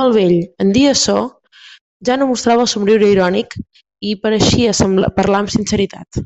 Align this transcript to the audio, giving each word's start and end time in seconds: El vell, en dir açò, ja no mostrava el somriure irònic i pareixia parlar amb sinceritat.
El 0.00 0.10
vell, 0.14 0.32
en 0.64 0.72
dir 0.76 0.82
açò, 0.88 1.14
ja 2.08 2.18
no 2.22 2.26
mostrava 2.32 2.66
el 2.66 2.70
somriure 2.74 3.08
irònic 3.14 3.56
i 4.10 4.14
pareixia 4.26 4.76
parlar 5.22 5.42
amb 5.44 5.54
sinceritat. 5.58 6.24